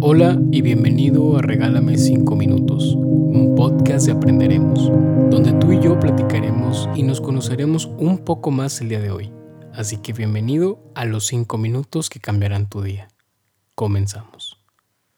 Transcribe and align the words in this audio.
Hola 0.00 0.38
y 0.50 0.60
bienvenido 0.60 1.36
a 1.38 1.42
Regálame 1.42 1.96
5 1.96 2.36
Minutos, 2.36 2.94
un 2.94 3.54
podcast 3.56 4.06
de 4.06 4.12
Aprenderemos, 4.12 4.90
donde 5.30 5.52
tú 5.54 5.72
y 5.72 5.80
yo 5.80 5.98
platicaremos 5.98 6.88
y 6.94 7.02
nos 7.02 7.20
conoceremos 7.20 7.86
un 7.86 8.18
poco 8.18 8.50
más 8.50 8.80
el 8.80 8.90
día 8.90 9.00
de 9.00 9.10
hoy. 9.10 9.32
Así 9.72 9.96
que 9.96 10.12
bienvenido 10.12 10.82
a 10.94 11.06
los 11.06 11.26
5 11.26 11.56
minutos 11.56 12.10
que 12.10 12.20
cambiarán 12.20 12.68
tu 12.68 12.82
día. 12.82 13.08
Comenzamos. 13.74 14.58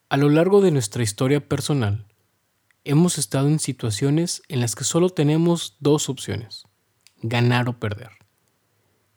A 0.09 0.17
lo 0.17 0.29
largo 0.29 0.61
de 0.61 0.71
nuestra 0.71 1.03
historia 1.03 1.49
personal, 1.49 2.07
hemos 2.85 3.19
estado 3.19 3.49
en 3.49 3.59
situaciones 3.59 4.43
en 4.49 4.61
las 4.61 4.77
que 4.77 4.85
solo 4.85 5.11
tenemos 5.11 5.77
dos 5.81 6.09
opciones, 6.09 6.65
ganar 7.23 7.69
o 7.69 7.81
perder. 7.81 8.11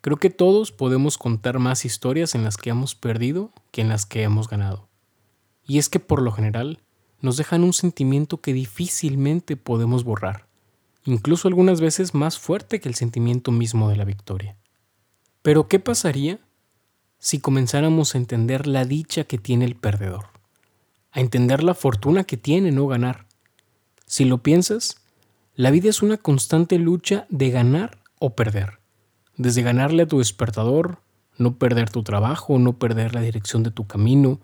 Creo 0.02 0.18
que 0.18 0.30
todos 0.30 0.72
podemos 0.72 1.18
contar 1.18 1.60
más 1.60 1.84
historias 1.84 2.34
en 2.34 2.44
las 2.44 2.58
que 2.58 2.70
hemos 2.70 2.96
perdido 2.96 3.52
que 3.72 3.82
en 3.82 3.90
las 3.90 4.06
que 4.06 4.24
hemos 4.24 4.48
ganado. 4.48 4.87
Y 5.68 5.78
es 5.78 5.90
que 5.90 6.00
por 6.00 6.22
lo 6.22 6.32
general 6.32 6.80
nos 7.22 7.38
dejan 7.38 7.64
un 7.64 7.74
sentimiento 7.74 8.42
que 8.42 8.54
difícilmente 8.54 9.58
podemos 9.58 10.04
borrar, 10.04 10.48
incluso 11.04 11.48
algunas 11.48 11.82
veces 11.82 12.14
más 12.14 12.40
fuerte 12.40 12.80
que 12.80 12.90
el 12.90 12.96
sentimiento 12.96 13.52
mismo 13.52 13.90
de 13.90 13.98
la 13.98 14.06
victoria. 14.06 14.56
Pero 15.42 15.68
¿qué 15.68 15.80
pasaría 15.80 16.40
si 17.20 17.40
comenzáramos 17.40 18.14
a 18.14 18.18
entender 18.18 18.68
la 18.68 18.86
dicha 18.86 19.24
que 19.24 19.38
tiene 19.38 19.66
el 19.66 19.76
perdedor? 19.76 20.28
A 21.12 21.20
entender 21.20 21.64
la 21.64 21.74
fortuna 21.74 22.24
que 22.24 22.38
tiene 22.38 22.72
no 22.72 22.88
ganar. 22.88 23.26
Si 24.06 24.26
lo 24.26 24.44
piensas, 24.44 24.98
la 25.56 25.72
vida 25.72 25.90
es 25.90 26.02
una 26.02 26.18
constante 26.18 26.78
lucha 26.78 27.26
de 27.30 27.50
ganar 27.50 27.98
o 28.20 28.36
perder. 28.36 28.80
Desde 29.36 29.64
ganarle 29.64 30.04
a 30.04 30.08
tu 30.08 30.20
despertador, 30.20 31.00
no 31.38 31.56
perder 31.58 31.90
tu 31.90 32.04
trabajo, 32.04 32.60
no 32.60 32.74
perder 32.74 33.16
la 33.16 33.22
dirección 33.22 33.64
de 33.64 33.72
tu 33.72 33.88
camino, 33.88 34.40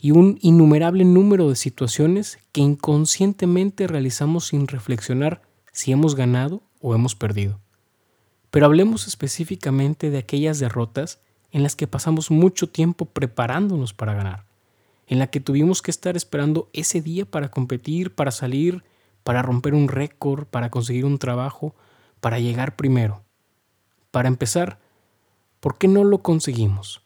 y 0.00 0.12
un 0.12 0.38
innumerable 0.40 1.04
número 1.04 1.50
de 1.50 1.56
situaciones 1.56 2.38
que 2.52 2.62
inconscientemente 2.62 3.86
realizamos 3.86 4.46
sin 4.46 4.66
reflexionar 4.66 5.42
si 5.72 5.92
hemos 5.92 6.14
ganado 6.14 6.62
o 6.80 6.94
hemos 6.94 7.14
perdido. 7.14 7.60
Pero 8.50 8.66
hablemos 8.66 9.06
específicamente 9.06 10.10
de 10.10 10.18
aquellas 10.18 10.58
derrotas 10.58 11.20
en 11.52 11.62
las 11.62 11.76
que 11.76 11.86
pasamos 11.86 12.30
mucho 12.30 12.68
tiempo 12.68 13.04
preparándonos 13.04 13.92
para 13.92 14.14
ganar, 14.14 14.46
en 15.06 15.18
la 15.18 15.26
que 15.26 15.40
tuvimos 15.40 15.82
que 15.82 15.90
estar 15.90 16.16
esperando 16.16 16.70
ese 16.72 17.02
día 17.02 17.26
para 17.26 17.50
competir, 17.50 18.14
para 18.14 18.30
salir, 18.30 18.82
para 19.22 19.42
romper 19.42 19.74
un 19.74 19.88
récord, 19.88 20.46
para 20.46 20.70
conseguir 20.70 21.04
un 21.04 21.18
trabajo, 21.18 21.74
para 22.20 22.38
llegar 22.38 22.74
primero. 22.74 23.22
Para 24.10 24.28
empezar, 24.28 24.78
¿por 25.60 25.76
qué 25.76 25.88
no 25.88 26.04
lo 26.04 26.22
conseguimos? 26.22 27.02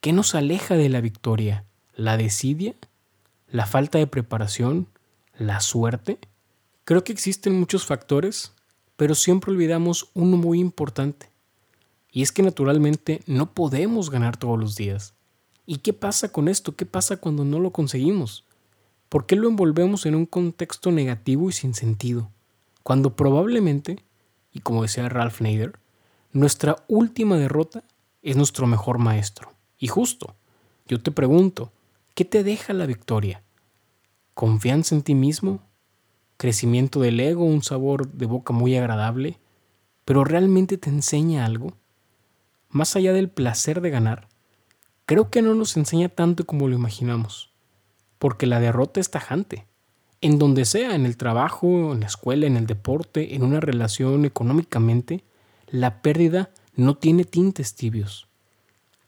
¿Qué 0.00 0.12
nos 0.12 0.34
aleja 0.34 0.74
de 0.74 0.88
la 0.88 1.00
victoria? 1.00 1.64
La 1.98 2.16
desidia, 2.16 2.76
la 3.48 3.66
falta 3.66 3.98
de 3.98 4.06
preparación, 4.06 4.86
la 5.36 5.60
suerte. 5.60 6.18
Creo 6.84 7.02
que 7.02 7.12
existen 7.12 7.58
muchos 7.58 7.84
factores, 7.84 8.52
pero 8.96 9.16
siempre 9.16 9.50
olvidamos 9.50 10.08
uno 10.14 10.36
muy 10.36 10.60
importante. 10.60 11.28
Y 12.12 12.22
es 12.22 12.30
que 12.30 12.44
naturalmente 12.44 13.20
no 13.26 13.52
podemos 13.52 14.10
ganar 14.10 14.36
todos 14.36 14.58
los 14.58 14.76
días. 14.76 15.14
¿Y 15.66 15.78
qué 15.78 15.92
pasa 15.92 16.30
con 16.30 16.46
esto? 16.46 16.76
¿Qué 16.76 16.86
pasa 16.86 17.16
cuando 17.16 17.44
no 17.44 17.58
lo 17.58 17.72
conseguimos? 17.72 18.44
¿Por 19.08 19.26
qué 19.26 19.34
lo 19.34 19.48
envolvemos 19.48 20.06
en 20.06 20.14
un 20.14 20.24
contexto 20.24 20.92
negativo 20.92 21.48
y 21.48 21.52
sin 21.52 21.74
sentido? 21.74 22.30
Cuando 22.84 23.16
probablemente, 23.16 23.98
y 24.52 24.60
como 24.60 24.82
decía 24.82 25.08
Ralph 25.08 25.40
Nader, 25.40 25.80
nuestra 26.32 26.76
última 26.86 27.36
derrota 27.38 27.82
es 28.22 28.36
nuestro 28.36 28.68
mejor 28.68 28.98
maestro. 28.98 29.52
Y 29.80 29.88
justo, 29.88 30.36
yo 30.86 31.00
te 31.00 31.10
pregunto, 31.10 31.72
¿Qué 32.18 32.24
te 32.24 32.42
deja 32.42 32.72
la 32.72 32.86
victoria? 32.86 33.44
¿Confianza 34.34 34.96
en 34.96 35.02
ti 35.02 35.14
mismo? 35.14 35.62
¿Crecimiento 36.36 36.98
del 36.98 37.20
ego? 37.20 37.44
¿Un 37.44 37.62
sabor 37.62 38.10
de 38.10 38.26
boca 38.26 38.52
muy 38.52 38.76
agradable? 38.76 39.38
¿Pero 40.04 40.24
realmente 40.24 40.78
te 40.78 40.90
enseña 40.90 41.46
algo? 41.46 41.74
Más 42.70 42.96
allá 42.96 43.12
del 43.12 43.30
placer 43.30 43.80
de 43.80 43.90
ganar, 43.90 44.26
creo 45.06 45.30
que 45.30 45.42
no 45.42 45.54
nos 45.54 45.76
enseña 45.76 46.08
tanto 46.08 46.44
como 46.44 46.66
lo 46.66 46.74
imaginamos, 46.74 47.52
porque 48.18 48.46
la 48.46 48.58
derrota 48.58 48.98
es 48.98 49.12
tajante. 49.12 49.68
En 50.20 50.40
donde 50.40 50.64
sea, 50.64 50.96
en 50.96 51.06
el 51.06 51.16
trabajo, 51.16 51.92
en 51.92 52.00
la 52.00 52.06
escuela, 52.06 52.48
en 52.48 52.56
el 52.56 52.66
deporte, 52.66 53.36
en 53.36 53.44
una 53.44 53.60
relación 53.60 54.24
económicamente, 54.24 55.22
la 55.68 56.02
pérdida 56.02 56.50
no 56.74 56.96
tiene 56.96 57.22
tintes 57.22 57.76
tibios. 57.76 58.26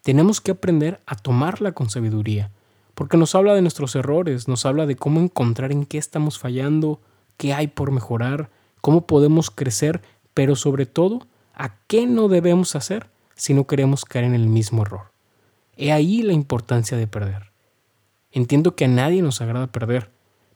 Tenemos 0.03 0.41
que 0.41 0.53
aprender 0.53 1.01
a 1.07 1.17
tomarla 1.17 1.73
con 1.73 1.91
sabiduría, 1.91 2.53
porque 3.01 3.17
nos 3.17 3.35
habla 3.35 3.55
de 3.55 3.63
nuestros 3.63 3.97
errores, 3.97 4.47
nos 4.47 4.67
habla 4.67 4.85
de 4.85 4.95
cómo 4.95 5.21
encontrar 5.21 5.73
en 5.73 5.87
qué 5.87 5.97
estamos 5.97 6.39
fallando, 6.39 7.01
qué 7.39 7.55
hay 7.55 7.67
por 7.67 7.93
mejorar, 7.93 8.51
cómo 8.83 9.07
podemos 9.07 9.51
crecer, 9.51 10.03
pero 10.35 10.55
sobre 10.55 10.85
todo, 10.85 11.27
a 11.55 11.77
qué 11.87 12.07
no 12.07 12.29
debemos 12.29 12.77
hacer 12.77 13.09
si 13.35 13.55
no 13.55 13.67
queremos 13.67 14.05
caer 14.05 14.27
en 14.27 14.35
el 14.35 14.49
mismo 14.49 14.83
error. 14.83 15.13
He 15.79 15.93
ahí 15.93 16.21
la 16.21 16.35
importancia 16.35 16.99
de 16.99 17.07
perder. 17.07 17.53
Entiendo 18.33 18.77
que 18.77 18.85
a 18.85 18.89
nadie 18.89 19.23
nos 19.23 19.41
agrada 19.41 19.73
perder, 19.73 20.11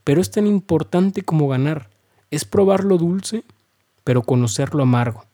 pero 0.04 0.20
es 0.20 0.30
tan 0.30 0.46
importante 0.46 1.22
como 1.22 1.48
ganar. 1.48 1.88
Es 2.30 2.44
probar 2.44 2.84
lo 2.84 2.98
dulce, 2.98 3.44
pero 4.04 4.20
conocer 4.20 4.74
lo 4.74 4.82
amargo. 4.82 5.24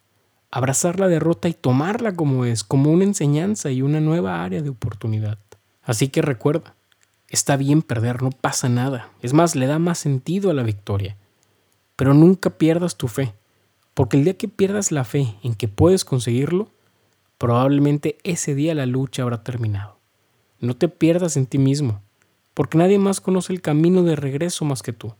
Abrazar 0.52 1.00
la 1.00 1.08
derrota 1.08 1.48
y 1.48 1.54
tomarla 1.54 2.14
como 2.14 2.44
es, 2.44 2.62
como 2.62 2.92
una 2.92 3.02
enseñanza 3.02 3.72
y 3.72 3.82
una 3.82 3.98
nueva 3.98 4.44
área 4.44 4.62
de 4.62 4.70
oportunidad. 4.70 5.40
Así 5.82 6.06
que 6.06 6.22
recuerda, 6.22 6.76
Está 7.30 7.56
bien 7.56 7.80
perder, 7.82 8.22
no 8.22 8.30
pasa 8.30 8.68
nada. 8.68 9.08
Es 9.22 9.32
más, 9.32 9.54
le 9.54 9.66
da 9.66 9.78
más 9.78 9.98
sentido 9.98 10.50
a 10.50 10.54
la 10.54 10.64
victoria. 10.64 11.16
Pero 11.94 12.12
nunca 12.12 12.50
pierdas 12.50 12.96
tu 12.96 13.06
fe, 13.06 13.34
porque 13.94 14.16
el 14.16 14.24
día 14.24 14.36
que 14.36 14.48
pierdas 14.48 14.90
la 14.90 15.04
fe 15.04 15.36
en 15.44 15.54
que 15.54 15.68
puedes 15.68 16.04
conseguirlo, 16.04 16.68
probablemente 17.38 18.18
ese 18.24 18.56
día 18.56 18.74
la 18.74 18.84
lucha 18.84 19.22
habrá 19.22 19.44
terminado. 19.44 19.98
No 20.58 20.74
te 20.74 20.88
pierdas 20.88 21.36
en 21.36 21.46
ti 21.46 21.58
mismo, 21.58 22.02
porque 22.52 22.78
nadie 22.78 22.98
más 22.98 23.20
conoce 23.20 23.52
el 23.52 23.62
camino 23.62 24.02
de 24.02 24.16
regreso 24.16 24.64
más 24.64 24.82
que 24.82 24.92
tú. 24.92 25.14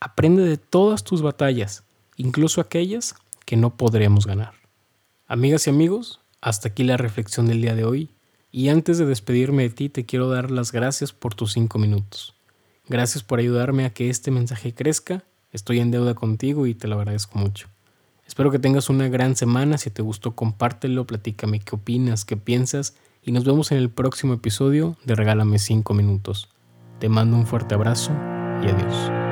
Aprende 0.00 0.42
de 0.42 0.58
todas 0.58 1.02
tus 1.02 1.22
batallas, 1.22 1.82
incluso 2.16 2.60
aquellas 2.60 3.14
que 3.46 3.56
no 3.56 3.76
podremos 3.76 4.26
ganar. 4.26 4.52
Amigas 5.26 5.66
y 5.66 5.70
amigos, 5.70 6.20
hasta 6.42 6.68
aquí 6.68 6.84
la 6.84 6.98
reflexión 6.98 7.46
del 7.46 7.62
día 7.62 7.74
de 7.74 7.84
hoy. 7.84 8.10
Y 8.50 8.68
antes 8.68 8.98
de 8.98 9.06
despedirme 9.06 9.64
de 9.64 9.70
ti, 9.70 9.88
te 9.88 10.06
quiero 10.06 10.28
dar 10.28 10.50
las 10.50 10.72
gracias 10.72 11.12
por 11.12 11.34
tus 11.34 11.52
cinco 11.52 11.78
minutos. 11.78 12.34
Gracias 12.88 13.22
por 13.22 13.38
ayudarme 13.38 13.84
a 13.84 13.90
que 13.90 14.08
este 14.08 14.30
mensaje 14.30 14.74
crezca. 14.74 15.24
Estoy 15.52 15.80
en 15.80 15.90
deuda 15.90 16.14
contigo 16.14 16.66
y 16.66 16.74
te 16.74 16.88
lo 16.88 16.96
agradezco 16.96 17.38
mucho. 17.38 17.68
Espero 18.26 18.50
que 18.50 18.58
tengas 18.58 18.88
una 18.90 19.08
gran 19.08 19.36
semana. 19.36 19.78
Si 19.78 19.90
te 19.90 20.02
gustó, 20.02 20.34
compártelo, 20.34 21.06
platícame 21.06 21.60
qué 21.60 21.76
opinas, 21.76 22.24
qué 22.24 22.36
piensas 22.36 22.94
y 23.22 23.32
nos 23.32 23.44
vemos 23.44 23.72
en 23.72 23.78
el 23.78 23.90
próximo 23.90 24.34
episodio 24.34 24.96
de 25.04 25.14
Regálame 25.14 25.58
5 25.58 25.92
minutos. 25.94 26.48
Te 26.98 27.08
mando 27.08 27.36
un 27.36 27.46
fuerte 27.46 27.74
abrazo 27.74 28.12
y 28.62 28.68
adiós. 28.68 29.27